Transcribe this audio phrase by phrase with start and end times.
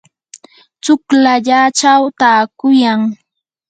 [0.83, 2.99] chuklallachaw taakuyan.